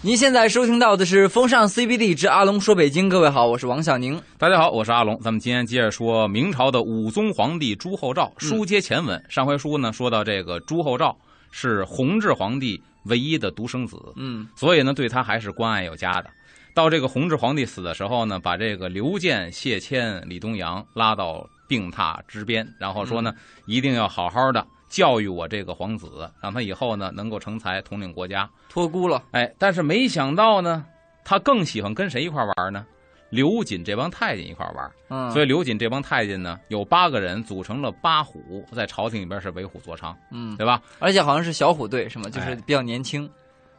[0.00, 4.22] 您现在收听到的是《风尚 CBD 之阿龙说北京》，各位好，我是王小宁。
[4.38, 5.18] 大家好，我是阿龙。
[5.18, 8.32] 咱们今天接着说明朝的武宗皇帝朱厚照。
[8.38, 11.18] 书接前文，上回书呢说到这个朱厚照
[11.50, 16.30] 是弘治皇帝唯一的独生子，嗯，所以呢对他还是关爱有加的。
[16.74, 23.32] 到这个弘治皇帝死的时候呢，把这个刘建、谢谦、李东阳拉到病榻之边，然后说呢，
[23.66, 28.48] 一定要好好的教育我这个皇子，让他以后呢能够成才，统领国家。
[28.68, 29.22] 托孤了。
[29.32, 30.84] 哎，但是没想到呢，
[31.24, 32.86] 他更喜欢跟谁一块玩呢？
[33.30, 34.90] 刘瑾这帮太监一块玩。
[35.10, 40.80] 嗯，所以刘瑾这帮太监呢，有八个人组成了八虎，在朝廷里边是为虎作伥，嗯，对吧？
[40.98, 42.30] 而且好像是小虎队，是吗？
[42.30, 43.30] 就是哎比较年轻。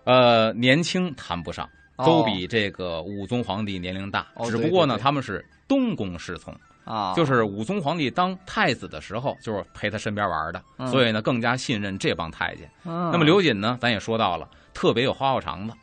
[0.04, 1.68] 呃，年轻谈不上，
[1.98, 12.70] 哦都比这个武宗皇帝年龄大，哦只不过呢，对对对他们是东宫侍从，啊，就是武宗皇帝当太子的时候，就是陪他身边玩的，嗯所以呢，更加信任这帮太监。
[12.86, 13.10] 嗯。
[13.12, 15.74] 那么刘瑾呢，咱也说到了，特别有花花肠子，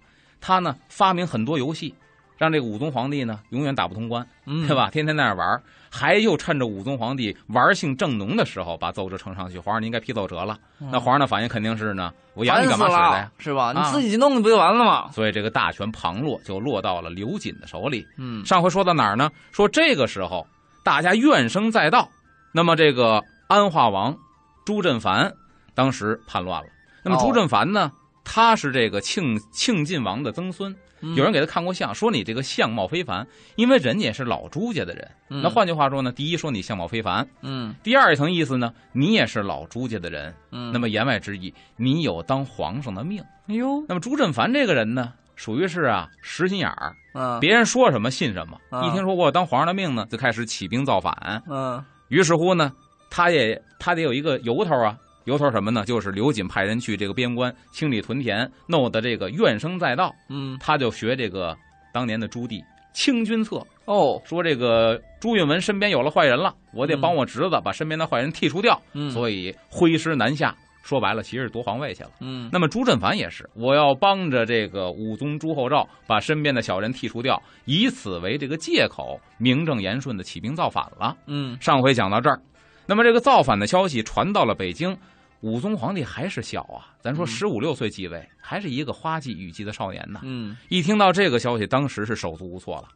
[0.41, 1.95] 他呢发明很多游戏，
[2.37, 4.77] 让这个武宗皇帝呢永远打不通关，嗯，对？
[4.77, 4.91] 吧？
[4.91, 9.59] 天天在那儿玩，还又趁着武宗皇帝玩性正浓的时候，把奏折呈上去。
[9.59, 10.59] 皇上，您该批奏折了。
[10.79, 13.33] 那皇上的反应肯定是呢，我养你干嘛使的呀？
[13.39, 13.73] 是吧？
[13.73, 15.11] 你啊自己弄不就完了吗？
[15.13, 18.07] 所以这个大权旁落，就落到了刘瑾的手里。
[18.19, 19.31] 嗯，上回说到哪儿呢？
[19.53, 20.47] 说这个时候
[20.87, 22.09] 大家怨声载道，
[22.53, 24.17] 那么这个安化王
[24.65, 25.35] 朱振藩
[25.75, 26.69] 当时叛乱了。
[27.03, 27.91] 那么哦朱振藩呢，
[28.23, 35.11] 他是这个庆庆晋王的曾孙，嗯有人给他看过相，说你这个相貌非凡，因为人家也是老朱家的人。
[35.29, 40.33] 嗯那换句话说呢，第一说你相貌非凡，嗯第二一层意思呢，你也是老朱家的人。
[40.53, 43.21] 嗯，那么言外之意，你有当皇上的命。
[43.49, 48.59] 哎呦，那么朱振藩这个人呢，属于是啊实心眼儿，嗯别人说什么信什么。
[48.71, 51.43] 啊一听说我要当皇上的命呢，就开始起兵造反。
[51.49, 52.73] 嗯于是乎呢，
[53.11, 55.85] 他也他得有一个由头啊，由头什么呢？
[55.85, 60.13] 就是刘瑾派人去这个边关清理屯田，弄得这个怨声载道。
[60.29, 61.57] 嗯他就学这个
[61.93, 62.63] 当年的朱棣
[62.95, 70.57] 清君侧，哦，说这个朱允炆身边有了坏人了，我得嗯帮我侄子把身边的坏人剔除掉，嗯，所以挥师南下。
[70.87, 72.11] 说白了，其实是夺皇位去了。
[72.21, 81.17] 嗯那么朱振凡也是，我要帮着这个武宗朱厚照把身边的小人剔除掉，以此为这个借口，名正言顺的起兵造反了。
[81.27, 82.41] 嗯上回讲到这儿，
[82.87, 84.97] 那么这个造反的消息传到了北京，
[85.41, 90.21] 武宗皇帝还是小啊，咱说嗯十五六岁继位，还是一个花季雨季的少年呢。
[90.23, 92.89] 嗯一听到这个消息，当时是手足无措了，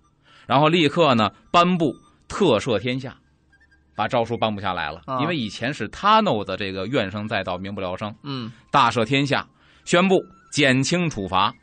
[0.47, 1.93] 然后立刻呢颁布
[2.29, 3.17] 特赦天下，
[4.01, 5.03] 把诏书颁布下来了。
[5.05, 8.11] 啊因为以前是他弄的这个怨声载道，民不聊生。
[8.23, 9.47] 嗯大赦天下，
[9.85, 10.19] 宣布
[10.51, 11.55] 减轻处罚，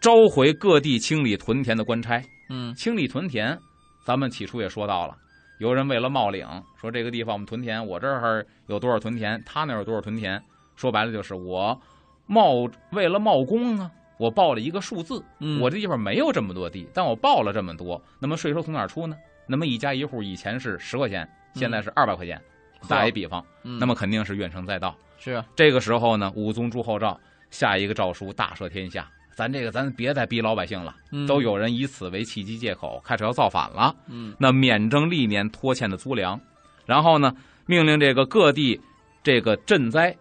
[0.00, 2.20] 召回各地清理屯田的官差。
[2.48, 3.56] 嗯清理屯田，
[4.04, 5.16] 咱们起初也说到了，
[5.60, 6.44] 有人为了冒领，
[6.80, 10.42] 说这个地方我们屯田，我这儿有多少屯田，他那儿有多少屯田，
[10.74, 11.80] 说白了就是我
[12.26, 13.88] 冒为了冒功啊，
[14.18, 19.16] 我报了一个数字，嗯，我这地方没有这么多地，但我报了这么多，那么税收从哪儿出呢？
[19.48, 22.40] 那么一家一户以前是十块钱，现在是二百块钱，
[22.88, 24.96] 打一比方，嗯那么肯定是怨声载道。
[25.18, 27.18] 是这个时候呢，武宗朱厚照
[27.50, 29.10] 下一个诏书，大赦天下。
[29.34, 33.94] 咱这个咱别再逼老百姓了，嗯都有人以此为契机借口，开始要造反了。
[34.06, 36.40] 嗯那免征历年拖欠的租粮，
[36.86, 37.34] 然后呢，
[37.66, 38.80] 命令这个各地
[39.22, 40.16] 这个赈灾，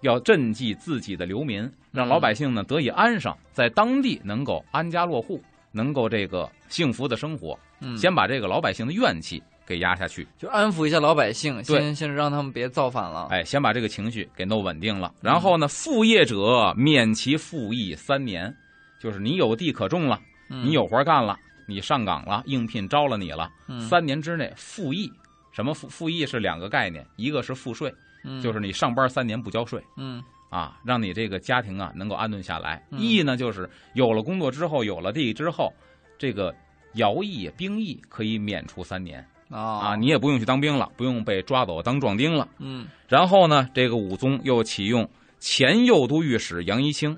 [0.00, 5.42] 要赈济自己的流民，让老百姓呢得以安生，在当地能够安家落户，
[5.72, 7.58] 能够这个幸福的生活。
[7.80, 13.28] 嗯，先把这个老百姓的怨气给压下去，就安抚一下老百姓，先先让他们别造反了。
[13.30, 15.12] 哎，先把这个情绪给弄稳定了。
[15.20, 18.54] 然后呢，复业者免其赋役三年，
[19.00, 20.20] 就是你有地可种了，
[20.50, 20.66] 嗯。
[20.66, 23.80] 你有活干了，你上岗了，应聘招了你了，嗯。
[23.88, 25.10] 三年之内复役。
[25.52, 28.42] 什么复复役是两个概念，一个是赋税，嗯。
[28.42, 29.82] 就是你上班三年不交税。
[29.96, 30.22] 嗯。
[30.50, 32.86] 啊，让你这个家庭啊能够安顿下来。
[32.90, 33.00] 嗯。
[33.00, 35.72] 役呢，就是有了工作之后，有了地之后，
[36.18, 36.54] 这个
[36.94, 42.48] 徭役、兵役可以免除三年啊啊，你也不用去当兵了，不用被抓走当壮丁了。
[42.58, 47.16] 嗯然后呢，这个武宗又启用前右都御史杨一清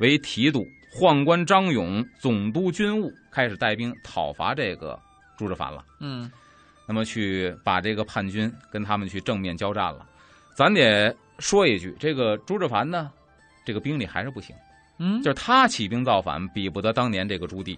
[0.00, 4.98] 为提督，宦官张勇总督军务，开始带兵讨伐这个
[5.36, 5.84] 朱之凡了。
[6.00, 6.30] 嗯
[6.88, 10.06] 那么去把这个叛军跟他们去正面交战了。
[10.54, 13.10] 咱得说一句，这个朱之凡呢，
[13.64, 14.54] 这个兵力还是不行，
[14.98, 17.76] 嗯，就是他起兵造反，比不得当年这个朱棣，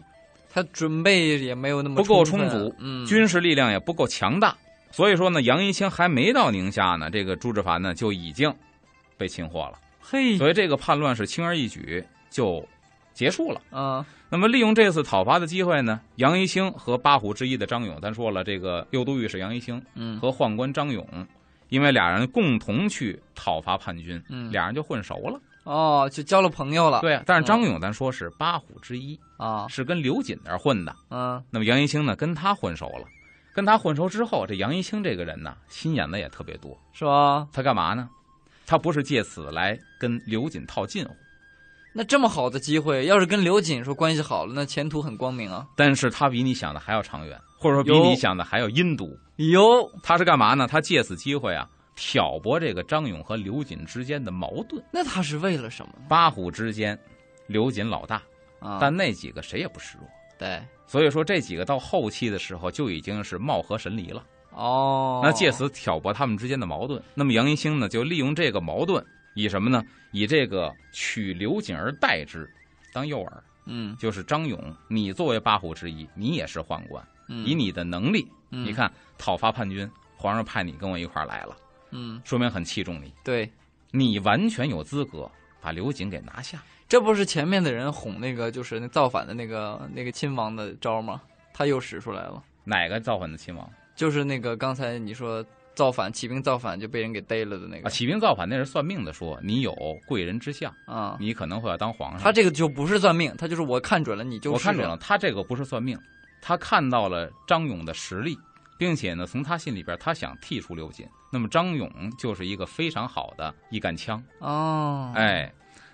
[0.51, 4.57] 他准备也没有那么不够充足嗯，军事力量也不够强大。
[4.91, 8.53] 所以说呢，杨一清还没到宁夏呢，这个朱志藩呢就已经
[9.17, 9.79] 被擒获了。
[10.01, 12.67] 嘿所以这个叛乱是轻而易举就
[13.13, 13.61] 结束了。
[13.71, 21.07] 啊那么利用这次讨伐的机会呢，杨一清和八虎之一的张勇，咱说了，这个右都御史杨一清嗯和宦官张勇，
[21.71, 25.41] 因为俩人共同去讨伐叛军，嗯俩人就混熟了。
[25.69, 27.01] 哦，就交了朋友了。
[27.01, 30.95] 对啊，但是张勇咱说是八虎之一，啊，是跟刘瑾那儿混的。
[31.11, 33.05] 嗯那么杨一清呢，跟他混熟了，
[33.55, 36.75] 跟他混熟之后，这杨一清这个人呢，心眼子也特别多。
[36.93, 37.47] 是吧？
[37.53, 38.09] 他干嘛呢？
[38.67, 41.15] 他不是借此来跟刘瑾套近乎，
[41.95, 45.67] 那这么好的机会，要是跟刘瑾说关系好了，那前途很光明啊。
[45.77, 49.15] 但是他比你想的还要长远，或者说比你想的还要阴毒。
[49.37, 50.67] 哟，他是干嘛呢？
[50.67, 51.69] 他借此机会啊，
[52.01, 54.81] 挑拨这个张勇和刘瑾之间的矛盾。
[54.93, 56.05] 那他是为了什么呢？
[56.09, 56.97] 八虎之间，
[57.49, 58.23] 刘瑾老大，
[58.61, 60.09] 啊，但那几个谁也不示弱。
[60.39, 64.25] 对，所以说这几个到后期的时候就已经是貌合神离了。
[64.53, 67.03] 哦，那借此挑拨他们之间的矛盾。
[67.15, 69.05] 那么杨一兴呢，就利用这个矛盾，
[69.35, 69.83] 以什么呢？
[70.13, 72.49] 以这个取刘瑾而代之，
[72.93, 73.33] 当诱饵。
[73.71, 74.59] 嗯，就是张勇，
[74.89, 79.87] 你作为八虎之一，你也是宦官，嗯，以你的能力，嗯你，看讨伐叛军，
[80.17, 81.55] 皇上派你跟我一块儿来了，
[81.91, 83.51] 嗯，说明很器重你，对，
[83.91, 85.31] 你完全有资格
[85.61, 86.63] 把刘瑾给拿下。
[86.89, 91.21] 这不是前面的人哄那个就是那造反的那个那个亲王的招吗？
[91.53, 95.45] 他又使出来了，哪个造反的亲王就是那个刚才你说
[95.75, 97.83] 造反起兵造反就被人给逮了的那啊？
[97.83, 99.75] 个起兵造反那是算命的说，你有
[100.07, 101.17] 贵人之相，啊。
[101.21, 102.21] 你可能会要当皇上。
[102.21, 105.99] 他这个就不是算命，他就是我看准了你就是我看准了，他这个不是算命，
[106.41, 108.39] 他看到了张勇的实力，
[108.79, 111.07] 并且呢，从他心里边他想剔除刘瑾。
[111.31, 115.53] 那么张勇就是一个非常好的一杆枪，哦，哎，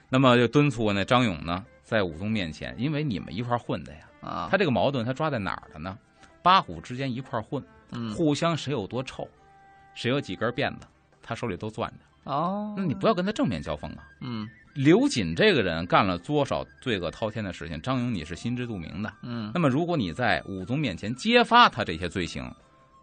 [0.09, 5.99] 那么就敦促那张勇呢，在武宗面前，因为你们一块混的呀，啊，他这个矛盾他抓在哪儿了呢？
[6.43, 9.27] 八虎之间一块混，嗯互相谁有多臭，
[9.95, 10.87] 谁有几根辫子，
[11.23, 12.31] 他手里都攥着。
[12.31, 14.09] 哦，那你不要跟他正面交锋啊。
[14.21, 19.13] 嗯刘瑾这个人干了多少罪恶滔天的事情，张勇你是心知肚明的。
[19.23, 22.53] 嗯那么，如果你在武宗面前揭发他这些罪行，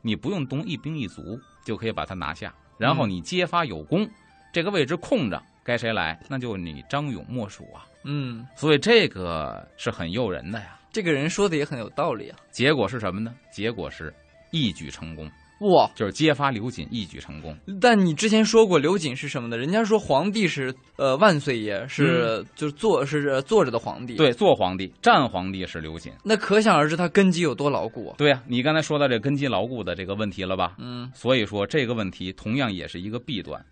[0.01, 4.09] 你不用动一兵一卒就可以把他拿下，然后你揭发有功，
[4.51, 7.85] 这个位置空着，该谁来，那就你张勇莫属啊。
[8.03, 10.79] 嗯，所以这个是很诱人的呀。
[10.91, 12.37] 这个人说的也很有道理啊。
[12.51, 13.33] 结果是什么呢？
[13.51, 14.13] 结果是
[14.49, 15.29] 一举成功，
[15.61, 17.55] 哇，就是揭发刘瑾一举成功。
[17.79, 19.57] 但你之前说过刘瑾是什么的？
[19.57, 26.11] 人家说皇帝是呃万岁爷，是、就是坐是呃坐着的皇帝。，嗯对，坐皇帝、战皇帝是刘瑾。
[26.23, 28.15] 那可想而知他根基有多牢固啊。
[28.17, 30.75] 对呀、你刚才说到这根基牢固的这个问题了吧？
[30.79, 33.63] 嗯，所以说这个问题同样也是一个弊端。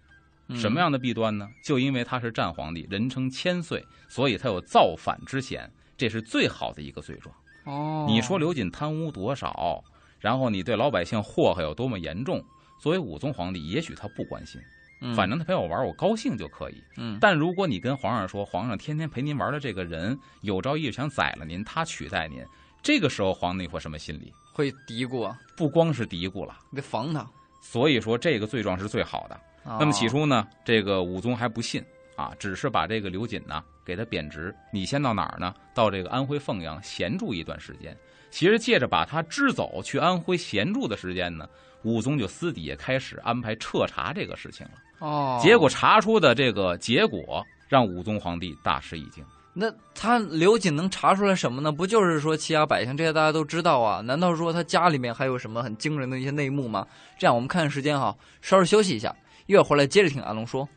[0.52, 1.48] 嗯什么样的弊端呢？
[1.64, 7.36] 就因为他是战皇帝，人称千岁，所以他有造反之嫌，这是最好的一个罪状。
[7.66, 9.84] 哦，你说刘瑾贪污多少，
[10.20, 12.44] 然后你对老百姓祸害有多么严重？
[12.78, 14.62] 作为武宗皇帝，也许他不关心，
[15.02, 16.82] 嗯，反正他陪我玩，我高兴就可以。
[16.96, 22.42] 嗯，但如果你跟皇上说，皇上天天陪您玩的这个人有朝一日想宰了您，他取代您，
[22.82, 24.32] 这个时候皇帝会什么心理？
[24.54, 27.26] 会嘀咕啊，不光是嘀咕了，得防他。
[27.62, 29.38] 所以说这个罪状是最好的。
[29.66, 31.84] 那么起哦初呢，这个武宗还不信
[32.16, 34.56] 啊，只是把这个刘瑾呢给他贬职。
[34.72, 35.54] 你先到哪儿呢？
[35.74, 37.96] 到这个安徽凤阳闲住一段时间。
[38.30, 41.48] 其实借着把他支走去安徽闲住的时间呢，
[41.84, 44.74] 武宗就私底下开始安排彻查这个事情了。
[45.00, 49.24] 哦，结果查出的这个结果，让武宗皇帝大吃一惊。
[49.52, 51.72] 那他刘瑾能查出来什么呢？
[51.72, 54.00] 不就是说欺压百姓，这些大家都知道啊？
[54.02, 56.86] 难道说他家里面还有什么很惊人的一些内幕吗？
[57.18, 59.14] 这样，我们看看时间哈，稍事休息一下，
[59.48, 60.68] 一会儿回来接着听阿龙说。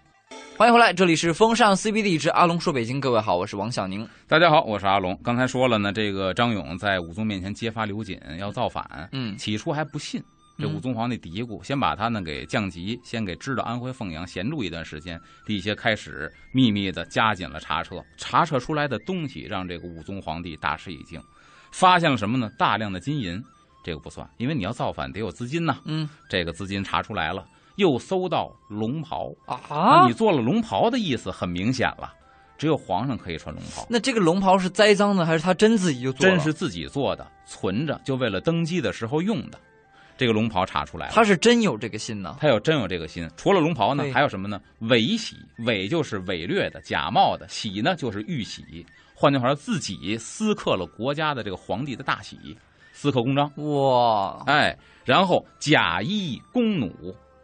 [0.57, 4.07] 欢迎回来，这里是风尚 CBD 之阿龙说北京，各位好，我是王小宁。
[4.29, 5.19] 大家好，我是阿龙。
[5.25, 10.23] 刚才说了呢，这个张勇在武宗面前揭发刘瑾要造反，嗯起初还不信。
[10.59, 21.21] 这嗯武宗皇帝嘀咕，先把他呢给降级，先给支到安徽凤阳闲住一段时间，底下开始秘密的加紧了查彻，查彻出来的东西让这个武宗皇帝大吃一惊，
[21.73, 22.49] 发现了什么呢？
[22.57, 23.43] 大量的金银，
[23.83, 27.45] 这个不算，因为你要造反得有资金呐，嗯这个资金查出来了，
[27.77, 32.13] 又搜到龙袍，啊那你做了龙袍的意思很明显了，
[32.59, 33.87] 只有皇上可以穿龙袍。
[33.89, 36.27] 那这个龙袍是栽赃的，还是他真自己就做？
[36.27, 39.59] 真是自己做的，存着就为了登基的时候用的。
[40.15, 42.37] 这个龙袍查出来了，他是真有这个心呢。
[42.39, 43.29] 他要真有这个心。
[43.37, 44.61] 除了龙袍呢，还有什么呢？
[44.81, 45.37] 伪玺，
[45.67, 48.87] 伪就是伪劣的、假冒的；玺呢就是玉玺。
[49.15, 52.57] 换句话说，自己私刻了国家的这个皇帝的大玺，
[52.93, 53.51] 私刻公章。
[53.57, 56.93] 哇，哎，然后假意、弓弩、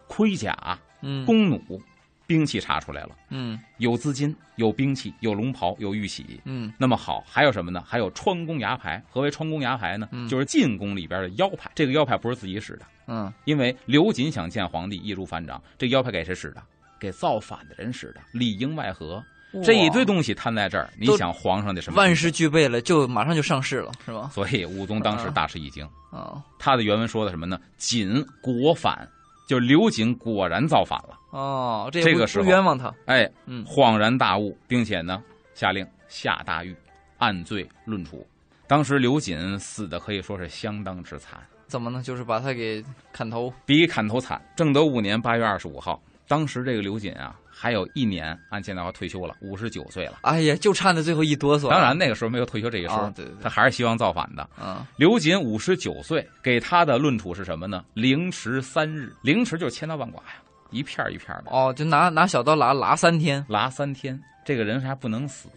[0.08, 1.80] 盔甲、嗯弓弩，
[2.26, 6.40] 兵器查出来了，嗯有资金、有兵器、有龙袍、有玉玺。
[6.44, 7.82] 嗯那么好，还有什么呢？
[7.86, 9.02] 还有穿宫牙牌。
[9.08, 10.08] 何为穿宫牙牌呢？
[10.10, 11.70] 嗯就是进宫里边的腰牌。
[11.74, 15.62] 这个腰牌不是自己使的，嗯，因为刘瑾想见皇帝，易如反掌。
[15.76, 16.62] 这个腰牌给谁使的？
[16.98, 19.22] 给造反的人使的，里应外合。
[19.64, 21.96] 这一堆东西摊在这儿，你想皇上的什么？
[21.96, 22.30] 万事。
[22.30, 24.28] 俱备了，就马上就上市了，是吧？
[24.34, 25.88] 所以武宗当时大吃一惊。
[26.10, 27.58] 啊，他的原文说的什么呢？
[27.78, 29.08] 瑾国反，
[29.48, 31.18] 就刘瑾果然造反了。
[31.30, 32.94] 哦，这这个时候不冤枉他。
[33.06, 35.22] 哎，嗯恍然大悟，并且呢，
[35.54, 36.76] 下令下大狱，
[37.16, 38.24] 按罪论处。
[38.66, 42.02] 当时刘瑾死的可以说是相当之惨，怎么呢？
[42.02, 43.50] 就是把他给砍头。
[43.64, 44.38] 比砍头惨。
[44.54, 50.20] 正德五年八月二十五号，当时这个刘瑾啊，还有一年按现在话退休了，五十九岁了。
[50.22, 51.68] 哎呀，就差那最后一哆嗦。
[51.68, 54.48] 当然那个时候没有退休这一说，啊，对对对，他还是希望造反的。
[54.62, 57.84] 嗯刘瑾五十九岁，给他的论处是什么呢？
[57.94, 60.34] 凌迟三日，凌迟就是千刀万剐呀，
[60.70, 63.44] 一片儿一片儿的哦，就拿拿小刀剌剌三天。
[63.48, 64.20] 剌三天。
[64.44, 65.48] 这个人还不能死。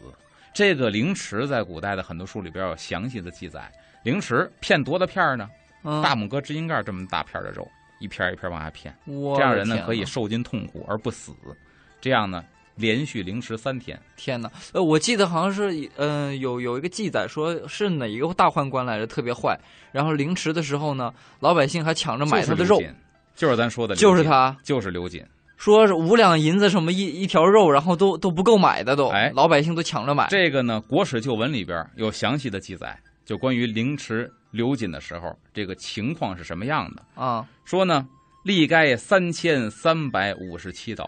[0.54, 3.72] 这个凌迟在古代的很多书里边有详细的记载。
[4.04, 5.48] 凌迟片多大片儿呢？
[5.84, 7.66] 嗯，大拇哥指甲盖这么大片儿的肉，
[8.00, 8.94] 一片儿一片儿往下片。
[9.06, 11.32] 我这样人呢可以受尽痛苦而不死。
[12.02, 12.44] 这样呢，
[12.76, 13.98] 连续凌迟三天。
[14.18, 14.52] 天哪！
[14.74, 19.58] 呃，我记得好像是，嗯、有有一个记载，说是哪一个大宦官来着，特别坏。
[19.92, 22.96] 然后凌迟的时候呢，老百姓还抢着买他的肉，就是，
[23.36, 25.24] 就是咱说的，就是他就是刘瑾。
[25.58, 30.28] 说是五两银子什么一一条肉，然后都都不够买的都，哎老百姓都抢着买。
[30.28, 37.06] 这个呢，《国史旧闻》里边有详细的记载，就关于凌迟刘瑾的时候，这个情况是什么样的。
[37.14, 38.08] 啊，说呢，
[38.44, 41.08] 历该三千三百五十七刀，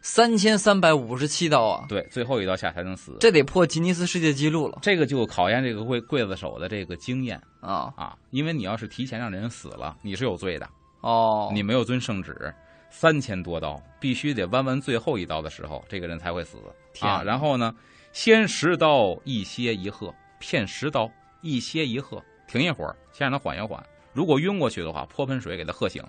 [0.00, 3.16] 三千三百五十七刀啊，对，最后一刀下才能死。
[3.20, 7.92] 这得破吉尼斯世界纪录了这个就考验这个刽刽子手的这个经验啊！
[7.96, 10.68] 啊，因为你要是提前让人死了，你是有罪的，
[11.02, 12.54] 哦，你没有遵圣旨。
[12.92, 16.58] 三千多刀，必须得弯完最后一刀的时候，这个人才会死
[16.92, 17.22] 天啊。
[17.22, 17.72] 然后呢，
[18.12, 21.08] 先十刀，一歇一喝，骗十刀，
[21.40, 23.80] 一歇一喝，停一会儿，先让他缓一缓。
[24.12, 26.02] 如果晕过去的话，泼盆水给他喝醒，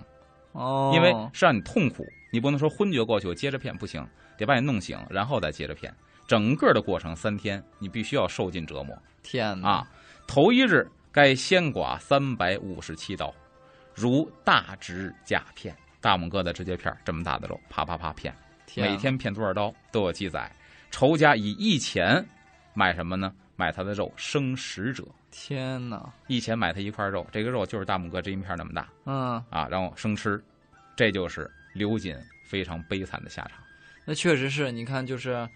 [0.52, 4.06] 哦，因为是让你痛苦，你不能说昏厥过去我接着骗，不行，
[4.36, 5.92] 得把你弄醒，然后再接着骗。
[6.26, 9.90] 整个的过程三天，你必须要受尽折磨天哪啊！
[10.26, 13.34] 头一日该先剐三百五十七刀，
[13.94, 18.34] 如大指甲片，大拇哥的指甲片这么大的肉，啪啪啪片，
[18.66, 20.50] 天每天骗多少刀都有记载。
[20.90, 22.24] 仇家以一钱
[22.72, 23.32] 买什么呢？
[23.56, 30.40] 买他的肉生食者，天哪，一钱买他一块肉，这个肉就是大拇哥这一片那么大嗯，啊，然后生吃，
[30.94, 32.14] 这就是刘瑾
[32.46, 33.52] 非常悲惨的下场。
[34.04, 35.48] 那确实是你看，就是，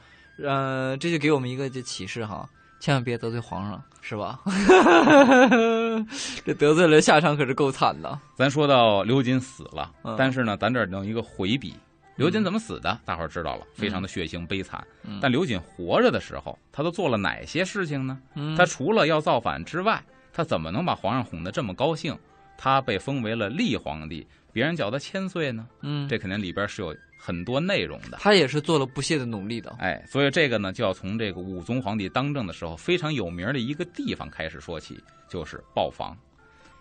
[0.43, 2.49] 呃，这就给我们一个这启示哈，
[2.81, 4.41] 千万别得罪皇上，是吧？
[6.45, 8.19] 这得罪了，下场可是够惨的。
[8.35, 11.75] 咱说到刘瑾死了，嗯但是呢，咱这儿弄一个回笔。
[12.17, 12.99] 刘瑾怎么死的？
[13.05, 14.85] 大伙儿知道了，非常的血腥悲惨。
[15.05, 18.19] 嗯但刘瑾活着的时候，他都做了哪些事情呢？
[18.35, 22.17] 嗯，他除了要造反之外，他怎么能把皇上哄得这么高兴？
[22.59, 25.69] 他被封为了立皇帝，别人叫他千岁呢？
[25.83, 28.17] 嗯，这肯定里边是有很多内容的。
[28.19, 29.77] 他也是做了不懈的努力的。
[29.79, 36.17] 哎，所以这个呢，就要从这个武宗皇帝当政的时候非常有名的一个地方开始说起，就是豹房。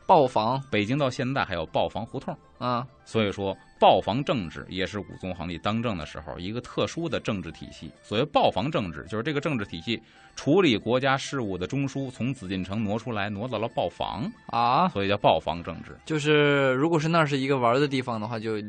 [0.08, 7.92] 豹房北京到现在还有豹房胡同，啊，所以说豹房政治也是武宗皇帝当政的时候一个特殊的政治体系。
[8.04, 10.02] 所谓豹房政治，就是这个政治体系
[10.36, 15.98] 处理国家事务的中枢从紫禁城挪出来，挪到了豹房，啊，所以叫豹房政治。
[16.06, 18.62] 就是如果是那是一个玩的地方的话，就，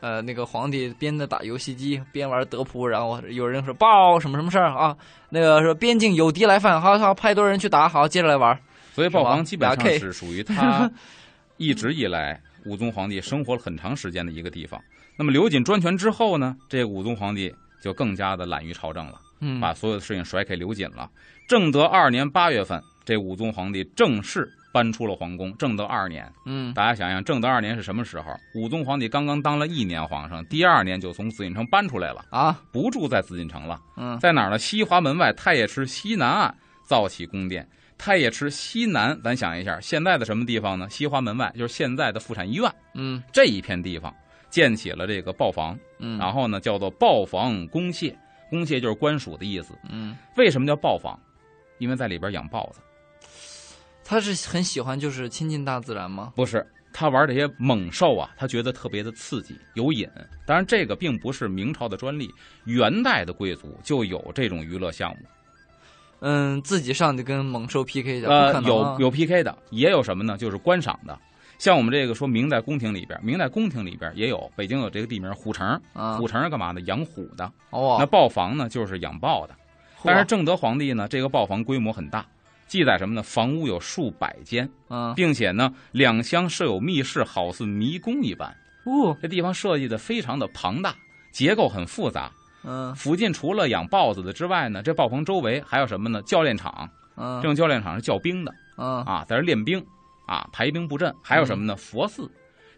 [0.00, 4.94] 呃，那个皇帝边的打游戏机边玩德扑，然后有人说报什么什么事儿啊，
[5.30, 8.58] 那个说边境有敌来犯，好好派多人去打，好接着来玩。
[8.94, 10.90] 所以豹是吧房基本上是属于他
[11.58, 14.80] 一直以来武宗皇帝生活了很长时间的一个地方。
[15.16, 19.20] 那么刘瑾专权之后呢，这个武宗皇帝就更加的懒于朝政了。
[19.40, 21.10] 嗯，把所有的事情甩给刘瑾了。
[21.46, 25.54] 正德二年八月份，这武宗皇帝正式搬出了皇宫。
[25.58, 28.34] 正德二年，嗯大家想想，正德二年是什么时候？
[28.54, 34.58] 武宗皇帝刚刚当了一年皇上，第二年就从紫禁城搬出来了，啊，不住在紫禁城了，嗯在哪儿呢？
[34.58, 37.68] 西华门外太液池西南岸造起宫殿。
[37.96, 40.88] 太液池西南，咱想一下，现在的什么地方呢？
[40.90, 44.14] 西华门外就是现在的妇产医院嗯这一片地方，
[44.50, 48.14] 建起了这个豹房，嗯，然后呢叫做豹房公廨，
[48.50, 49.74] 公廨就是官署的意思。
[49.88, 51.18] 嗯，为什么叫豹房？
[51.78, 52.80] 因为在里边养豹子，
[54.04, 56.32] 他是很喜欢就是亲近大自然吗？
[56.36, 60.08] 不是他玩这些猛兽啊，他觉得特别的刺激，有瘾。
[60.46, 62.32] 当然，这个并不是明朝的专利，
[62.64, 65.26] 元代的贵族就有这种娱乐项目。
[66.26, 70.38] 嗯，自己上去跟猛兽 PK 去，呃，有有 PK 的，也有什么呢？
[70.38, 71.18] 就是观赏的。
[71.58, 76.80] 像我们这个说明代宫廷里边，明代宫廷里边也有，北京有这个地名虎城，啊虎，城是干嘛的？
[76.82, 77.44] 养虎的。
[77.68, 79.54] 哦，那豹房呢，就是养豹的。
[80.02, 82.26] 但是正德皇帝呢，这个豹房规模很大，
[82.66, 83.22] 记载什么呢？
[83.22, 88.48] 房屋有数百间，嗯，并且呢，两厢设有密室，好似迷宫一般。
[88.84, 90.94] 哦，这地方设计的非常的庞大，
[91.32, 92.32] 结构很复杂。
[92.64, 96.22] 嗯附近除了养豹子的之外呢，这豹棚周围还有什么呢？
[96.22, 99.84] 教练场，嗯这种教练场是教兵的嗯啊，在这练兵
[100.26, 101.14] 啊，排兵布阵。
[101.22, 101.76] 还有什么呢？
[101.76, 102.30] 佛寺，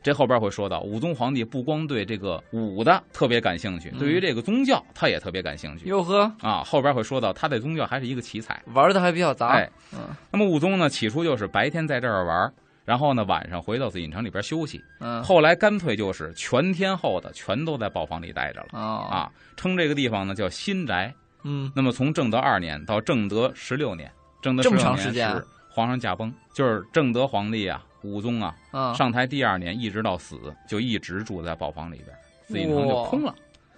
[0.03, 6.63] 这后边会说到，武宗皇帝不光对这个武的特别感兴趣，嗯对于这个宗教他也特别感兴趣哟呵，啊。
[6.65, 8.61] 后边会说到，他对宗教还是一个奇才。
[8.75, 9.49] 玩的还比较杂。
[9.49, 10.01] 哎，嗯
[10.31, 12.53] 那么武宗呢，起初就是白天在这儿玩，
[12.87, 15.23] 然后呢晚上回到紫禁城里边休息，嗯。
[15.23, 18.79] 后来干脆就是全天候的全都在豹房里待着了。
[18.79, 21.13] 啊啊，称这个地方呢叫新宅。
[21.43, 21.71] 嗯。
[21.75, 25.35] 那么从正德二年到正德十六年，正德这么16长时间啊？
[25.35, 30.39] 年是皇上驾崩，就是正德皇帝啊，武宗啊，啊上台第二年一直到死，
[30.69, 32.17] 就一直住在豹房里边，
[32.47, 33.35] 紫禁城就空了。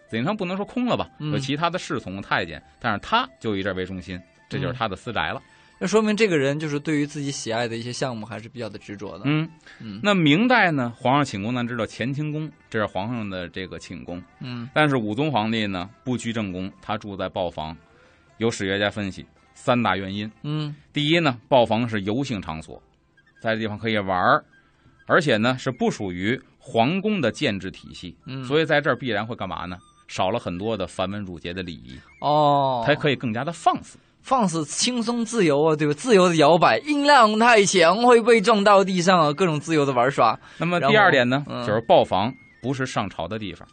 [0.08, 1.32] 紫禁城不能说空了吧，嗯。
[1.32, 5.42] 有其他的侍从太监，但是他就以这为中心，这就是他的私宅了。
[5.78, 9.22] 那说明这个人就是对于自己喜爱的一些项目还是比较的执着的。
[9.26, 9.48] 嗯，
[9.80, 17.76] 嗯那明代呢，皇上寝宫咱知道乾清宫，这是皇上的这个寝宫，嗯但是武宗皇帝呢不居正宫，他住在豹房。
[18.38, 22.82] 有史学家分析三大原因：嗯第一呢，豹房是游兴场所，
[23.40, 24.44] 在这地方可以玩儿，
[25.06, 29.78] 而且呢是不属于皇宫的建制体系，嗯，所以在这儿必然会干嘛呢？
[30.08, 33.98] 少了很多的繁文缛节的礼仪，哦，才可以更加的放肆。
[34.22, 35.94] 放肆、轻松、自由啊，对吧？
[35.94, 40.38] 自由的摇摆，音量太强会被撞到地上啊，各种自由的玩耍。
[40.58, 43.66] 那么第二点呢，嗯就是豹房不是上朝的地方，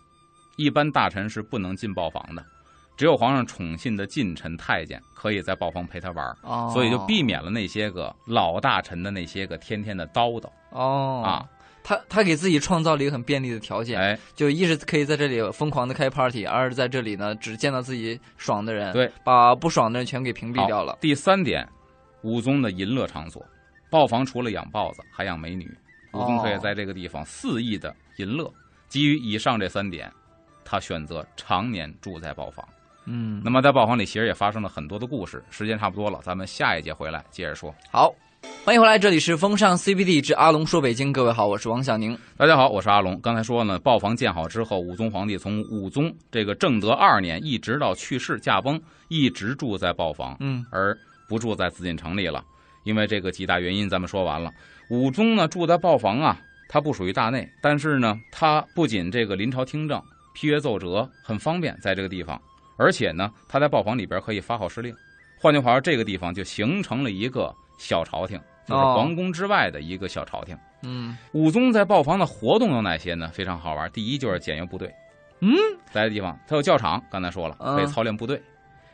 [0.56, 2.44] 一般大臣是不能进豹房的，
[2.96, 11.46] 只有皇上宠信的近臣太监可以在豹房陪他玩所以就避免了那些个老大臣的那些个天天的叨叨哦啊。
[11.88, 20.98] 他他给自己创造了一个很便利的条件，哎，就一是可以在这里疯狂的开 party，二是在这里呢只见到自己爽的人，对，把不爽的人全给屏蔽掉了。
[21.00, 21.64] 第三点，
[22.24, 23.46] 武宗的淫乐场所，
[23.92, 25.72] 豹房除了养豹子，还养美女，
[26.14, 28.52] 武宗可以哦在这个地方肆意的淫乐。
[28.88, 30.12] 基于以上这三点，
[30.64, 32.68] 他选择常年住在豹房。
[33.06, 35.44] 嗯，那么在豹房里其实也发生了很多的故事。
[35.52, 37.72] 时间差不多了，咱们下一节回来接着说。
[37.92, 38.12] 好，
[38.66, 42.18] 欢迎回来，这里是风尚 CBD 之阿龙说北京，各位好，我是王小宁。
[42.36, 43.20] 大家好，我是阿龙。
[43.22, 50.98] 刚才说呢，豹房建好之后，武宗皇帝从武宗这个正德二年一直到去世驾崩，一直住在豹房，嗯而
[51.30, 52.44] 不住在紫禁城里了。
[52.84, 54.52] 因为这个几大原因，咱们说完了。
[54.90, 60.02] 武宗呢住在豹房啊，他不属于大内，但是呢，他不仅这个临朝听政、
[60.34, 62.42] 批阅奏折很方便，在这个地方，
[62.78, 64.92] 而且呢，他在豹房里边可以发号施令。
[65.38, 70.58] 换句话说，这个地方就形成了一个小朝廷，就是哦皇宫之外的一个小朝廷。
[70.88, 73.30] 嗯武宗在豹房的活动有哪些呢？
[73.34, 73.92] 非常好玩。
[73.92, 74.94] 第一就是检阅部队，
[75.40, 75.56] 嗯，
[75.92, 78.42] 在这地方他有教场，刚才说了嗯可以操练部队。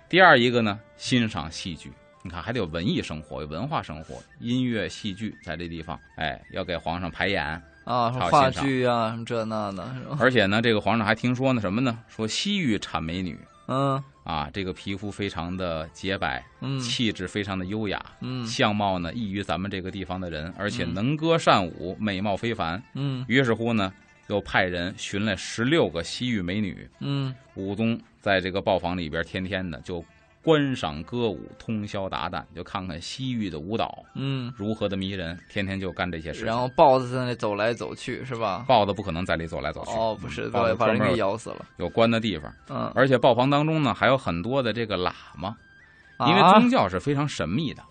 [0.08, 1.92] 第二一个呢，欣赏戏剧，
[2.24, 7.44] 你看还得有文艺生活，有文化生活，音乐、戏剧在这地方，哎，要给皇上排演。
[7.84, 9.90] 啊，话剧啊，什么这那的，
[10.20, 11.98] 而且呢，这个皇上还听说呢什么呢？
[12.08, 22.82] 说西域产美女嗯啊，这个皮肤非常的洁白，嗯气质非常的优雅，嗯相貌呢异于咱们这个地方的人，而且嗯能歌善舞，美貌非凡。
[22.94, 23.92] 嗯于是乎呢，
[24.28, 26.88] 又派人寻了十六个西域美女。
[27.00, 30.04] 嗯武宗在这个豹房里边，天天的就
[30.44, 36.46] 观赏歌舞，通宵达旦，就看看西域的舞蹈嗯，如何的迷人，天天就干这些事。
[36.46, 38.66] 然后豹子在那走来走去，是吧？
[38.68, 41.66] 豹子不可能在里走来走去，哦，不是，豹子把把人给咬死了。
[41.78, 42.52] 有关的地方。
[42.70, 45.56] 嗯，而且豹房当中呢，还有很多的这个喇嘛，
[46.28, 47.84] 因为啊宗教是非常神秘的，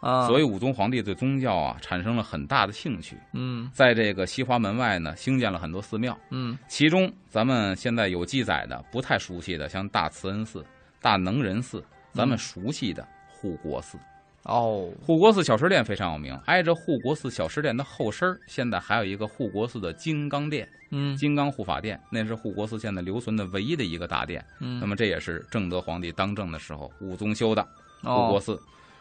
[0.00, 3.16] 啊，所以武宗皇帝对宗教啊产生了很大的兴趣。
[3.32, 10.64] 嗯在这个西华门外呢，兴建了很多寺庙，嗯其中咱们现在有记载的不太熟悉的，像大慈恩寺、
[11.00, 11.84] 大能仁寺，
[12.16, 13.98] 咱们熟悉的护国寺。
[14.44, 14.88] 哦。
[15.04, 21.16] 护国寺小吃店非常有名，挨着护国寺小吃店的后身儿现在还有一个护国寺的金刚殿、嗯。
[21.16, 24.44] 金刚护法殿，那是护国寺现在留存的唯一的一个大殿。
[24.60, 27.62] 嗯，那么这也是正德皇帝当政的时候武宗修的
[28.02, 28.60] 护哦国寺，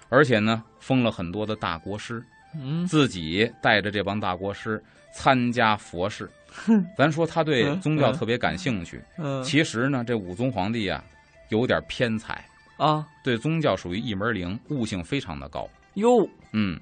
[0.09, 2.23] 而且呢封了很多的大国师，
[2.59, 2.85] 嗯。
[2.85, 6.29] 自己带着这帮大国师参加佛事。
[6.97, 9.43] 咱说他对宗教特别感兴趣，嗯。
[9.43, 11.03] 其实呢，这武宗皇帝啊
[11.49, 12.43] 有点偏财，
[12.77, 15.67] 啊对宗教属于一门灵，悟性非常的高。
[15.95, 16.79] 哟嗯，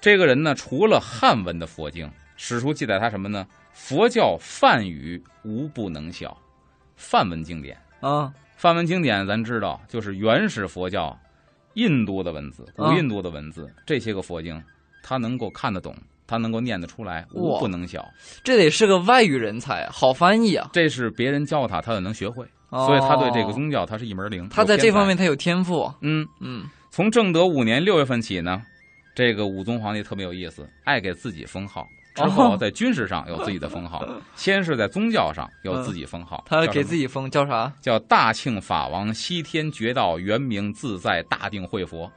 [0.00, 3.46] 这个人呢，除了汉文的佛经，史书记载他什么呢？
[3.72, 6.36] 佛教梵语无不能晓，
[6.96, 7.76] 梵文经典。
[8.00, 11.18] 啊梵文经典咱知道，就是原始佛教
[11.74, 14.62] 印度的文字，古啊印度的文字，这些个佛经
[15.02, 15.96] 他能够看得懂，
[16.28, 18.08] 他能够念得出来，无不能晓。
[18.44, 20.70] 这得是个外语人才，好翻译啊！
[20.72, 24.48] 这是别人教他，他也能学会，哦所以他对这个宗教他是一门灵。
[24.48, 25.92] 他在这方面他有天赋。
[26.00, 28.62] 嗯，嗯从正德五年六月份起呢，
[29.14, 31.86] 这个武宗皇帝特别有意思，爱给自己封号。
[32.14, 37.72] 之后哦在军事上有自己的封号，先是在宗教上有自己封号，他给自己封叫啥？
[37.80, 42.10] 叫大庆法王西天觉道圆明自在大定慧佛。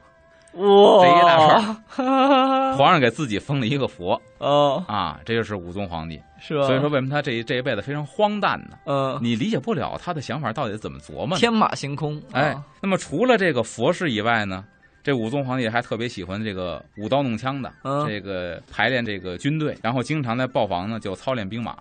[0.56, 6.20] 哇，这一大串皇上给自己封了一个佛哦，啊，这就是武宗皇帝。
[6.38, 6.66] 是吧？
[6.66, 8.76] 所以说，为什么他这一这一辈子非常荒诞呢？
[8.84, 11.36] 嗯，你理解不了他的想法到底怎么琢磨的。
[11.36, 12.22] 天马行空。
[12.32, 14.64] 哎啊，那么除了这个佛事以外呢，
[15.02, 21.74] 这武宗皇帝还特别喜欢这个舞刀弄枪的，嗯这个排练这个军队，然后经常在豹房呢就操练兵马，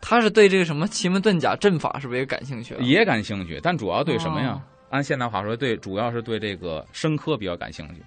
[0.00, 2.78] 他是对这个什么奇门遁甲阵法是不是也感兴趣啊？
[2.82, 4.60] 也感兴趣，但主要对什么呀？
[4.90, 8.02] 哦按现代话说，对，主要是对这个生科比较感兴趣，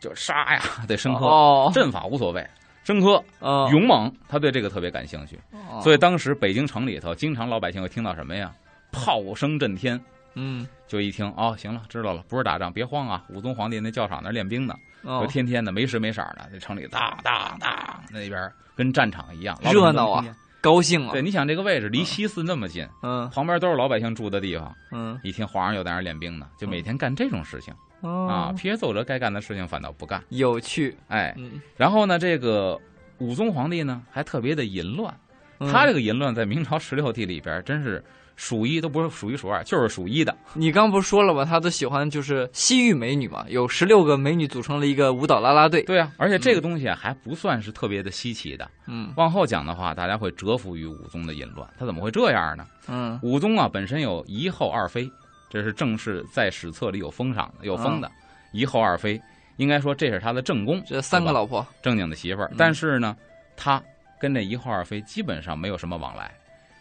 [0.00, 2.46] 就杀呀，对生科，哦，阵法无所谓，
[2.84, 5.38] 生科哦，勇猛，他对这个特别感兴趣。
[5.52, 8.52] 哦所以当时北京城里头，经常老百姓会听到什么呀？
[8.92, 10.00] 炮声震天，
[10.34, 13.24] 嗯，就一听哦，行了，知道了，不是打仗，别慌啊！
[13.28, 17.70] 武宗皇帝那教场那练兵呢，哦就天天的没时没色儿的，在城里当当当，
[18.08, 20.24] 那边跟战场一样，热闹啊。
[20.64, 21.12] 高兴啊。
[21.12, 28.52] 对，你想这个位置离西寺那么近，嗯旁边都是老百姓住的地方，嗯一听皇上又在那儿练兵呢，就每天干这种事情哦啊。
[28.56, 30.96] 批阅奏折该干的事情反倒不干，有趣。
[31.08, 32.80] 哎，嗯，然后呢，这个
[33.18, 35.14] 武宗皇帝呢还特别的淫乱，
[35.60, 38.02] 嗯他这个淫乱在明朝十六帝里边真是
[38.36, 40.36] 数一都不是数一数二，就是数一的。
[40.54, 41.44] 你刚不是说了吗？
[41.44, 45.82] 他都喜欢就是西域美女嘛，有十六个美女组成了一个舞蹈啦啦队。
[45.82, 48.68] 对啊，而且这个东西啊还不算是特别的稀奇的。
[48.86, 51.68] 嗯往后讲的话，大家会折服于武宗的淫乱。
[51.78, 52.66] 他怎么会这样呢？
[52.88, 55.10] 嗯武宗啊本身有一后二妃，
[55.48, 58.10] 这是正式在史册里有封赏的，有封的。
[58.52, 59.20] 一后二妃，
[59.56, 61.66] 应该说这是他的正宫，这三个老婆。
[61.82, 62.56] 正经的媳妇儿嗯。
[62.58, 63.16] 但是呢，
[63.56, 63.82] 他
[64.20, 66.32] 跟这一后二妃基本上没有什么往来，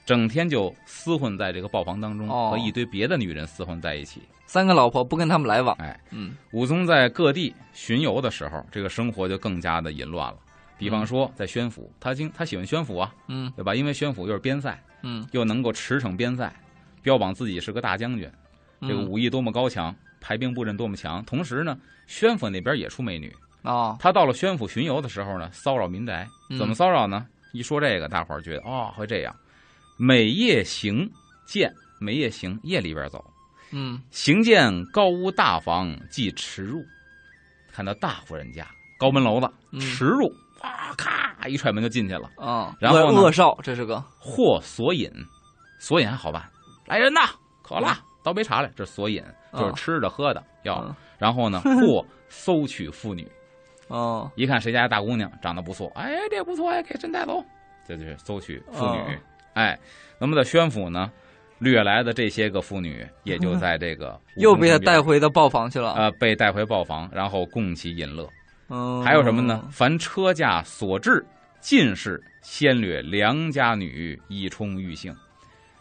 [0.05, 4.21] 整天就厮混在这个豹房当中，哦和一堆别的女人厮混在一起。
[4.45, 5.75] 三个老婆不跟他们来往。
[5.79, 10.37] 哎，嗯武宗在各地巡游的时候，这个生活就更加的淫乱了。
[10.77, 13.73] 比方说，在宣府，他经他喜欢宣府啊，嗯对吧？
[13.73, 16.53] 因为宣府又是边塞，嗯，又能够驰骋边塞，
[17.01, 18.29] 标榜自己是个大将军，
[18.81, 21.23] 嗯这个武艺多么高强，排兵布阵多么强。
[21.25, 23.33] 同时呢，宣府那边也出美女。
[23.61, 27.25] 哦他到了宣府巡游的时候呢，骚扰民宅，嗯怎么骚扰呢？
[27.53, 29.33] 一说这个，大伙儿觉得哦，会这样。
[30.05, 31.09] 每夜行
[31.45, 33.23] 见，每夜行夜里边走，
[33.71, 34.01] 嗯。
[34.11, 36.83] 行见高屋大房，即驰入，
[37.71, 38.67] 看到大户人家
[38.99, 39.79] 高门楼子，嗯。
[39.79, 40.27] 驰入，
[40.61, 42.29] 哇咔一踹门就进去了。
[42.35, 44.03] 啊，然后恶恶少这是个。
[44.19, 45.09] 或索引，
[45.79, 46.43] 索引还好办，
[46.85, 47.21] 来人呐，
[47.61, 50.83] 渴了，倒杯茶来，这是索引，就是吃的喝的要。
[50.83, 50.93] 嗯。
[51.17, 53.25] 然后呢， 或搜取妇女，
[53.87, 54.29] 哦。
[54.35, 57.41] 一看谁家大姑娘长得不错，哎，这不错哎，给朕带走，
[57.87, 59.17] 这就是搜取妇女。
[59.53, 59.79] 哦哎，
[60.19, 61.11] 那么在宣府呢，
[61.59, 65.93] 掠来的这些个妇女，也就在这个 又被他带回回到豹房去了。
[65.93, 68.27] 呃被带回豹房，然后供其淫乐。
[68.69, 69.67] 嗯，还有什么呢？？
[69.71, 71.23] 凡车驾所至，
[71.59, 75.15] 尽是先掠良家女以充欲性。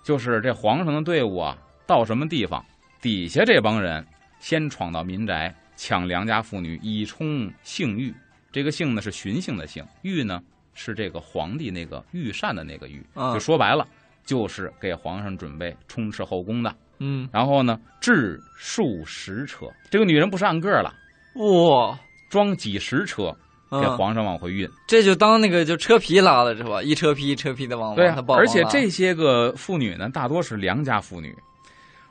[0.02, 1.56] 就是这皇上的队伍啊，
[1.87, 2.64] 到什么地方，
[3.00, 4.04] 底下这帮人
[4.40, 8.12] 先闯到民宅，抢良家妇女以充性欲。
[8.50, 10.42] 这个性呢是寻性的性，欲呢
[10.74, 13.87] 是这个皇帝那个御膳的那个御，嗯就说白了，
[14.24, 16.74] 就是给皇上准备充斥后宫的。
[17.04, 20.94] 嗯，然后呢，至数十车，这个女人不是按个儿了，
[21.35, 21.98] 哇，
[22.30, 23.35] 装几十车
[23.70, 24.68] 给嗯，皇上往回运。
[24.87, 26.80] 这就当那个就车皮拉了是吧？
[26.80, 31.35] 一车皮一车皮的往对啊往他，豹房而且这些个妇女呢，大多是良家妇女，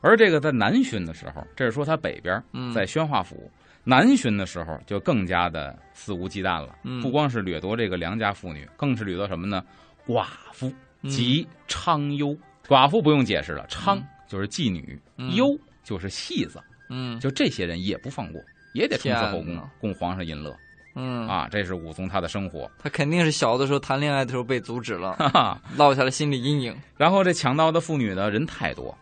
[0.02, 3.50] 而这个在南巡的时候，这是说他北边嗯在宣化府，
[3.84, 9.64] 南巡的时候就更加的肆无忌惮了，嗯不光是掠夺这个良家妇女，更是掠夺什么呢？
[10.08, 12.38] 寡妇嗯及娼优。
[12.68, 15.48] 寡妇不用解释了，娼就是妓女，嗯优
[15.84, 18.42] 就是戏子，嗯就这些人也不放过，
[18.74, 20.56] 也得充斥后宫，供皇上淫乐
[20.94, 21.48] 嗯，啊！
[21.50, 25.62] 这是武松他的生活，他肯定是小的时候谈恋爱的时候被阻止了， 哈哈。
[25.78, 26.76] 落下了心理阴影。
[26.98, 28.94] 然后这抢到的妇女呢，人太多，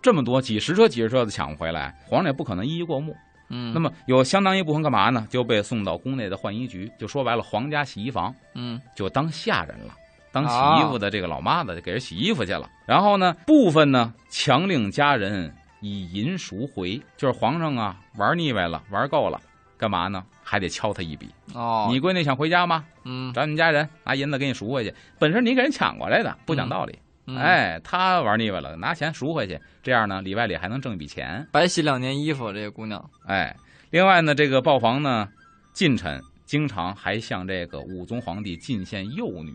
[0.00, 3.16] 这么多几十车几十车的抢回来，皇上也不可能一一过目。
[3.48, 5.26] 嗯，那么有相当一部分干嘛呢？
[5.30, 9.94] 就被送到宫内的浣衣局，就说白了，皇家洗衣房嗯就当下人了，
[10.32, 12.68] 当洗衣服的这个老妈子就给人洗衣服去了。
[12.86, 19.40] 然后呢，部分呢强令家人以银赎回，就是皇上啊玩腻歪了，玩够了，
[19.76, 20.24] 干嘛呢？
[20.42, 21.30] 还得敲他一笔。
[21.54, 22.84] 哦，你闺女想回家吗？
[23.04, 26.92] 嗯找你家人拿银子给你赎回去，本身你给人抢过来的，不讲道理。
[26.92, 31.46] 嗯，哎，他玩腻歪了，拿钱赎回去，这样呢，里外里还能挣一笔钱。
[31.50, 33.02] 白洗两年衣服，这个姑娘。
[33.26, 33.56] 哎，
[33.90, 35.28] 另外呢，这个豹房呢，
[35.72, 39.54] 近臣经常还向这个武宗皇帝进献幼女，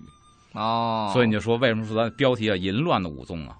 [0.53, 3.55] 哦，所以你就说为什么说咱标题叫淫乱的武宗啊？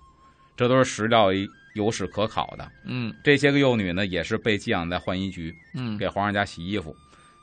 [0.58, 1.30] 这都是史料
[1.76, 2.69] 有史可考的。
[2.86, 6.95] 嗯这些个幼女呢，也是被寄养在浣衣局，嗯给皇上家洗衣服。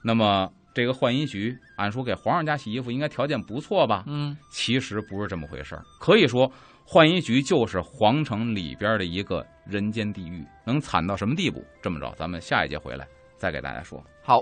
[0.02, 4.04] 那么这个浣衣局，按说给皇上家洗衣服应该条件不错吧？
[4.06, 5.82] 嗯其实不是这么回事儿。
[5.98, 6.52] 可以说，
[6.84, 11.64] 浣衣局就是皇城里边的一个人间地狱，能惨到什么地步？
[11.80, 13.08] 这么着，咱们下一节回来
[13.38, 14.04] 再给大家说。
[14.22, 14.38] 好。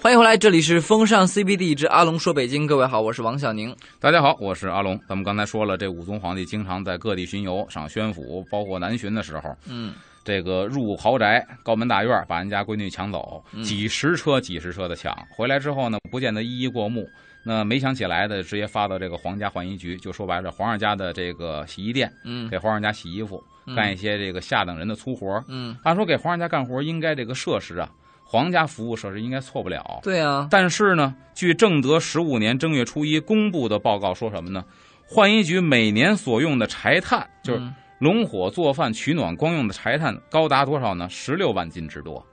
[0.00, 2.64] 欢迎回来，这里是风尚 CBD 之阿龙说北京。
[2.64, 3.74] 各位好，我是王小宁。
[3.98, 4.96] 大家好，我是阿龙。
[5.08, 9.92] 咱们刚才说了，这武宗皇帝经常在各地巡游，上宣府，包括南巡的时候，嗯，
[10.28, 17.08] 这个入豪宅、高门大院，把人家闺女抢走，嗯几十车、几十车的抢，回来之后呢，不见得一一过目。
[17.42, 25.42] 那没想起来的，直接发到这个皇家浣衣局，就说白了，皇上家的这个洗衣店，嗯给皇上家洗衣服，嗯干一些这个下等人的粗活。
[25.48, 27.88] 嗯，按说给皇上家干活，应该这个设施啊，
[28.22, 30.00] 皇家服务设施应该错不了。
[30.02, 34.62] 对啊，但是呢，据正德十五年正月初一公布的报告说什么呢？
[35.08, 41.08] 浣衣局每年所用的柴炭，就是嗯龙火做饭取暖光用的柴炭，高达多少呢？
[41.08, 42.24] 十六万斤之多。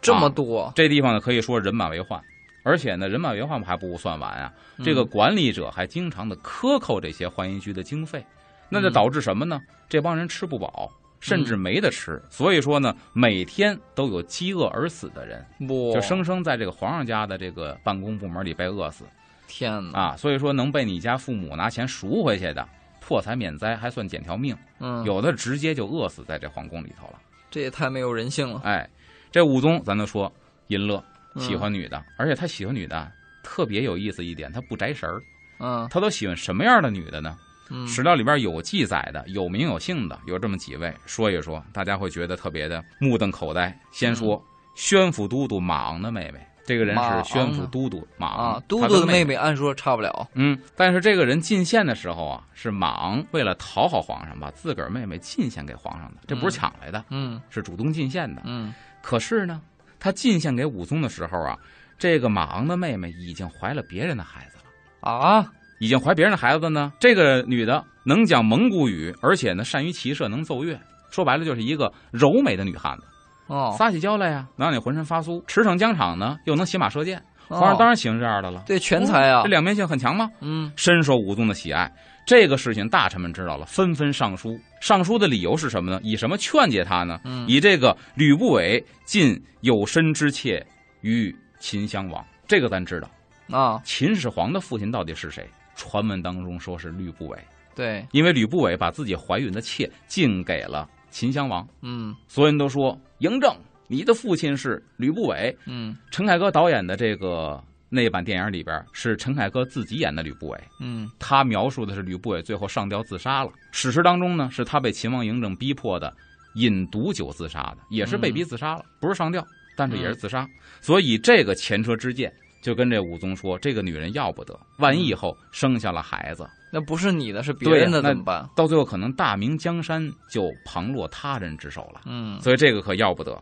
[0.00, 2.20] 这么多，这地方呢，可以说人满为患，
[2.62, 4.52] 而且呢，人满为患还不算完啊，
[4.84, 8.24] 这个管理者还经常的克扣这些浣衣局的经费，
[8.68, 9.60] 那就导致什么呢？
[9.88, 10.90] 这帮人吃不饱。
[11.18, 19.04] 甚至没得吃，所以说呢，每天都有饥饿而死的人，不，就生生在这个皇上家的这个办公部门里被饿死。
[19.48, 22.68] 天哪，啊，所以说能被你家父母拿钱赎回去的，
[23.06, 27.20] 破财免灾还算捡条命，嗯，有的直接就饿死在这皇宫里头了。
[27.48, 28.62] 这也太没有人性了。
[28.64, 28.88] 哎，
[29.30, 30.30] 这武宗咱都说
[30.66, 31.00] 淫乐，
[31.36, 33.08] 嗯喜欢女的，而且他喜欢女的
[33.44, 35.22] 特别有意思一点，他不摘神儿，
[35.60, 37.38] 嗯他都喜欢什么样的女的呢？
[37.70, 43.72] 嗯，史料里边有记载的，有名有姓的有这么几位，说一说，大家会觉得特别的目瞪口呆。
[43.92, 50.28] 先说宣府都督马昂的妹妹，这个人是宣府都督马昂啊，都督的妹妹按说差不了。
[50.34, 57.40] 嗯，但是这个人进献的时候啊，是马昂为了讨好皇上，把自个儿妹妹进献给皇上的，这不是抢来的，嗯。
[57.48, 58.42] 是主动进献的。
[58.44, 58.74] 嗯。
[59.00, 59.62] 可是呢，
[60.00, 61.56] 他进献给武宗的时候啊，
[61.96, 64.56] 这个马昂的妹妹已经怀了别人的孩子
[65.02, 66.92] 了，啊，已经怀别人的孩子呢。
[66.98, 70.76] 这个女的能讲蒙古语，而且呢善于骑射，能奏乐，
[71.10, 73.04] 说白了就是一个柔美的女汉子，
[73.46, 77.18] 哦，撒起娇来呀，能让你浑身发酥；驰骋疆场呢，又能骑马射箭。
[77.18, 80.28] 哦皇上当然喜欢这样的了，对全才啊这，两面性很强吗？
[80.40, 81.88] 嗯深受武宗的喜爱。
[82.26, 84.58] 这个事情大臣们知道了，纷纷上书。
[84.80, 86.00] 上书的理由是什么呢？
[86.02, 87.20] 以什么劝解他呢？
[87.22, 90.60] 嗯以这个吕不韦尽有身之妾
[91.02, 92.24] 与秦襄王。
[92.48, 95.48] 这个咱知道，啊，秦始皇的父亲到底是谁？
[95.76, 97.38] 传闻当中说是吕不韦，
[97.76, 103.56] 对，因为吕不韦把自己怀孕的妾进给了秦襄王，嗯所有人都说嬴政，
[103.88, 105.56] 你的父亲是吕不韦。
[105.64, 110.60] 嗯陈凯歌导演的这个那版电影里边，是陈凯歌自己演的吕不韦。
[110.78, 113.50] 嗯他描述的是吕不韦最后上吊自杀了。
[113.72, 116.14] 史实当中呢，是他被秦王嬴政逼迫的
[116.56, 119.42] 饮毒酒自杀的，也是被逼自杀了，不是上吊，
[119.74, 120.46] 但是也是自杀。
[120.82, 122.30] 所以这个前车之鉴，
[122.66, 128.44] 就跟这武宗说，这个女人要不得，万一以后生下了孩子，那不是你的，是别人的怎么办？
[128.56, 132.00] 到最后可能大明江山就旁落他人之手了。
[132.06, 133.40] 嗯所以这个可要不得，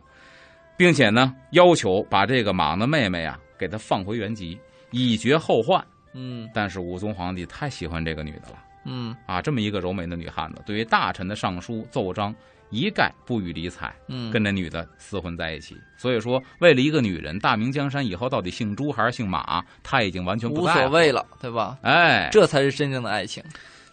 [0.77, 4.55] 并且呢，要求把这个马昂的妹妹啊，给她放回原籍，
[4.91, 5.83] 以绝后患。
[6.13, 8.59] 嗯但是武宗皇帝太喜欢这个女的了。
[8.85, 12.31] 嗯啊，这么一个柔美的女汉子，对于大臣的上书奏章
[12.75, 15.77] 一概不予理睬，嗯，跟这女的厮混在一起。
[15.97, 20.73] 所以说，为了一个女人，大明江山以后到底姓朱还是姓马，他已经完全不无在。
[20.73, 21.77] 所谓了，对吧？
[21.81, 23.41] 哎，这才是真正的爱情。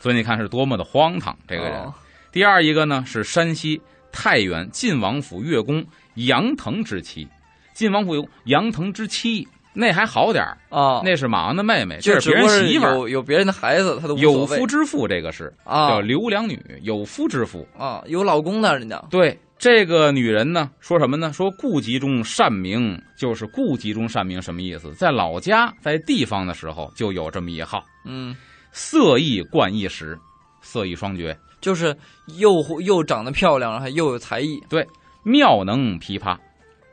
[0.00, 1.80] 所以你看是多么的荒唐，这个人。
[1.80, 1.94] 哦
[2.32, 3.78] 第二一个呢是山西
[4.10, 7.28] 太原晋王府乐公杨腾之妻，
[7.74, 12.94] 晋王府有杨腾之妻，那还好点儿啊，那是马昂的妹妹，这是别人媳妇儿。
[12.94, 17.66] 有有别人的孩子，他都有夫之妇，这个是啊叫刘良女，有夫之妇。
[17.78, 19.02] 啊，有老公的人家。
[19.10, 21.32] 对这个女人呢，说什么呢？
[21.32, 24.92] 说顾及中善名，就是顾及中善名什么意思？
[24.94, 28.36] 在老家，在地方的时候就有这么一号，嗯，
[28.72, 30.18] 色艺冠一时，
[30.60, 31.96] 色艺双绝，就是
[32.38, 34.86] 又又长得漂亮，还又有才艺，对
[35.22, 36.36] 妙能琵琶。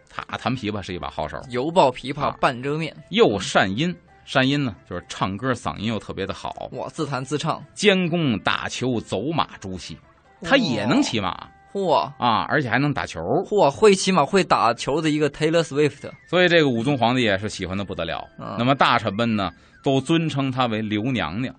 [0.10, 2.96] 他弹琵琶是一把好手，犹抱琵琶啊半遮面。
[3.10, 3.96] 又善音。
[4.26, 9.98] 善音呢，就是唱歌嗓音又特别的好，我，自弹自唱，监工打球走马珠戏，
[10.44, 13.20] 他也能骑马嚯啊，而且还能打球。
[13.48, 16.12] 嚯，会骑马会打球的一个 Taylor Swift。
[16.28, 18.24] 所以这个武宗皇帝也是喜欢的不得了。
[18.38, 19.52] 嗯那么大臣们呢，
[19.84, 21.54] 都尊称他为刘娘娘。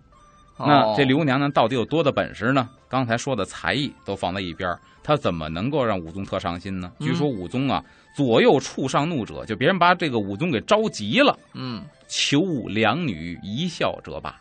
[0.57, 2.69] 那哦这刘娘娘到底有多大本事呢？
[2.89, 6.93] 刚才说的才艺都放在一边儿，她怎么能够让武宗特上心呢？
[7.01, 7.83] 嗯据说武宗啊，
[8.15, 14.35] 左右触上怒者，就别人把这个武宗给着急了，嗯求两女一笑折罢。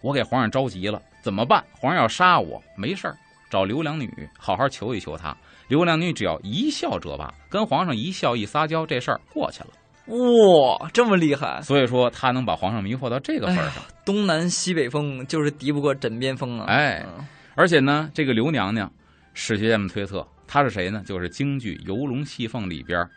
[0.00, 1.64] 我给皇上着急了，怎么办？
[1.72, 3.16] 皇上要杀我，没事儿，
[3.50, 5.36] 找刘良女好好求一求她。
[5.68, 9.68] 刘良女只要一笑折罢，跟皇上一笑一撒娇，这事儿过去了。
[10.06, 11.62] 哇，这么厉害！
[11.62, 13.82] 所以说，他能把皇上迷惑到这个份儿上。
[14.04, 16.66] 东南西北风就是敌不过枕边风啊！
[16.66, 18.90] 哎嗯而且呢，这个刘娘娘，
[19.34, 21.02] 史学家们推测她是谁呢？
[21.06, 23.08] 就是京剧《游龙戏凤》里边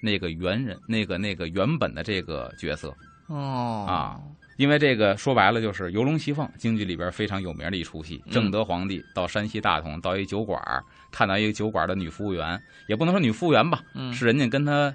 [0.00, 2.94] 那个原人，那个那个原本的这个角色。
[3.26, 4.20] 哦啊，
[4.56, 8.22] 因为这个说白了就是游龙戏凤，京剧里边非常有名的一出戏。
[8.26, 10.80] 嗯正德皇帝到山西大同，到一酒馆儿，
[11.10, 14.94] 看到一个酒馆的女服务员，也不能说女服务员吧，嗯是人家跟他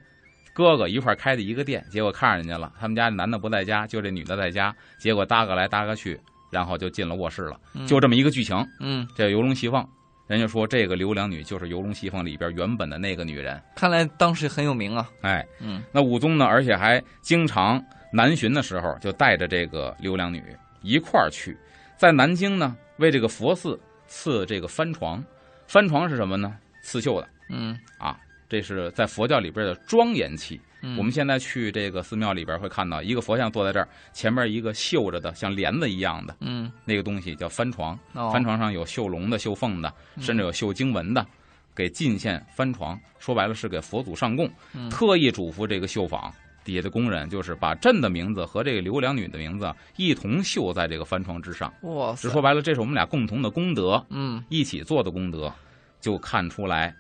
[0.54, 6.18] 哥哥一块儿开的一个店，结果看上人家了，他们家男的不在家，就这女的在家，结果搭个来搭个去，
[6.50, 8.56] 然后就进了卧室了，嗯就这么一个剧情。
[8.80, 9.86] 嗯，这游龙戏凤，
[10.28, 13.62] 人家说这个刘良女就是游龙戏凤里边原本的那个女人。
[13.76, 15.10] 看来当时很有名啊。
[15.22, 20.44] 哎，嗯那武宗呢，而且还经常南巡的时候，就带着这个刘良女
[20.82, 21.56] 一块儿去，
[21.96, 25.24] 在南京呢，为这个佛寺赐这个幡床。
[25.68, 26.58] 幡床是什么呢？
[26.82, 30.60] 刺绣的嗯啊，这是在佛教里边的庄严器。
[30.88, 37.98] 嗯，我们现在去这个寺庙里边会看到一个佛像坐在这儿，前面一个绣着的像帘子一样的嗯那个东西叫幡床。
[38.14, 41.26] 哦幡床上有绣龙的、绣凤的，甚至有绣经文的，
[41.74, 43.00] 给进献幡床。
[43.18, 46.32] 说白了是给佛祖上供，嗯特意嘱咐这个绣坊
[46.64, 51.74] 底下的工人，就是把朕的名字和这个刘良女的名字一同绣在这个翻床之上。
[51.82, 55.52] 哇说白了，这是我们俩共同的功德，嗯一起做的功德，
[56.00, 56.96] 就看出来。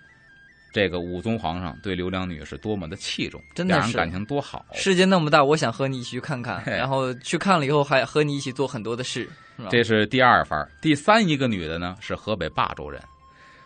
[0.75, 4.65] 这个武宗皇上对刘良女是多么的器重，真的是两人感情多好。
[4.73, 9.23] 世界那么大，我想和你一起去看看，然后去看了以后还和你一起做很多的事，
[9.57, 9.63] 是？
[9.69, 13.01] 这是第二番儿，第三一个女的呢是河北霸州人，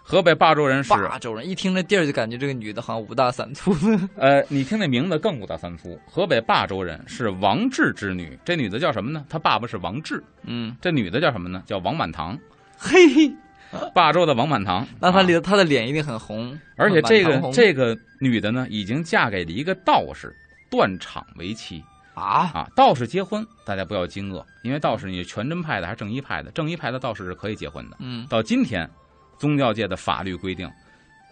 [0.03, 3.75] 河北霸州人是霸州人一听这地儿就感觉这个女的好像五大三粗。
[4.15, 5.99] 呃，你听那名字更五大三粗。
[6.05, 9.25] 河北霸州人是王志之女，这女的叫什么呢？
[9.27, 11.63] 她爸爸是王志，嗯，这女的叫什么呢？
[11.65, 12.37] 叫王满堂，
[12.77, 13.33] 嘿嘿，
[13.93, 14.87] 霸州的王满堂。
[14.99, 20.35] 那她啊里她的脸一定很红，而且这个这个女的呢，已经嫁给了一个道士
[20.69, 22.67] 断场为妻啊，啊。
[22.75, 26.51] 道士结婚，大家不要惊愕，因为道士你是全真派的还是正一派的？
[26.51, 27.97] 正一派的道士是可以结婚的。
[27.99, 28.89] 嗯到今天，
[29.37, 30.69] 宗教界的法律规定，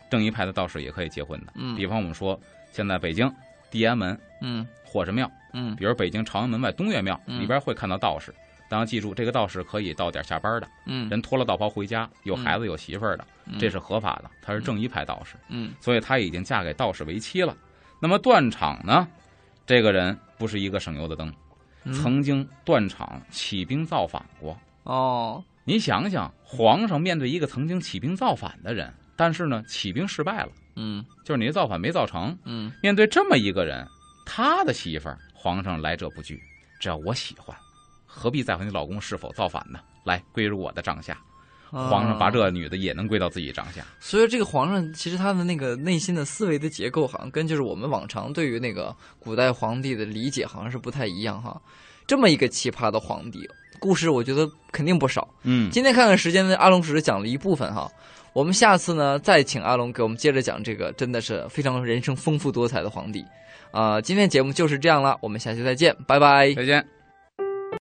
[0.10, 1.54] 正一派的道士也可以结婚的。
[1.56, 2.40] 嗯比方我们说，
[2.72, 3.32] 现在北京
[3.72, 5.30] 地安门嗯火神庙。
[5.54, 8.34] 嗯比如北京朝阳门外东岳庙嗯里边会看到道士，
[8.70, 13.58] 大家记住，这个道士可以到点下班的，嗯，人脱了道袍回家，有孩子有媳妇儿的，嗯。
[13.58, 15.74] 这是合法的，他是正一派道士，嗯。
[15.80, 17.56] 所以他已经嫁给道士为妻了。
[18.02, 19.08] 那么段场呢，
[19.66, 21.34] 这个人不是一个省油的灯，
[21.86, 21.94] 嗯。
[21.94, 24.58] 曾经段场起兵造反过。
[24.84, 31.06] 哦，你想想，皇上面对一个曾经起兵造反的人，但是呢，起兵失败了，嗯。
[31.24, 32.72] 就是你的造反没造成，嗯。
[32.82, 33.88] 面对这么一个人，
[34.26, 36.42] 他的媳妇儿，皇上来者不拒，
[36.80, 37.56] 只要我喜欢，
[38.08, 39.80] 何必在乎你老公是否造反呢？
[40.04, 41.16] 来，归入我的帐下。
[41.70, 43.86] 皇上把哦这女的也能归到自己帐下。
[44.00, 51.62] 所以这个皇上其实他的那个内心的思维的结构，好像跟就是我们往常对于那个古代皇帝的理解好像是不太一样哈。
[52.08, 53.46] 这么一个奇葩的皇帝，
[53.80, 55.28] 故事我觉得肯定不少。
[55.44, 57.92] 嗯，今天看看时间呢，阿龙只是讲了一部分哈。
[58.32, 63.26] 我们下次呢再请阿龙给我们接着讲这个真的是非常人生丰富多彩的皇帝。
[63.72, 66.54] 啊、今天节目就是这样了，我们下期再见，拜拜。
[66.54, 66.97] 再见。